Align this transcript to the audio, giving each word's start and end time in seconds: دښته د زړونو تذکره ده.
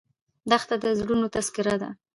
دښته 0.49 0.75
د 0.83 0.85
زړونو 0.99 1.25
تذکره 1.35 1.75
ده. 1.81 1.89